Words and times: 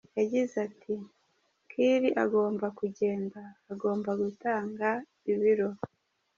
Yagize 0.19 0.55
ati 0.67 0.93
"Kiir 1.69 2.03
agomba 2.23 2.67
kugenda, 2.79 3.41
agomba 3.71 4.11
gutanga 4.21 4.87
ibiro. 5.33 5.69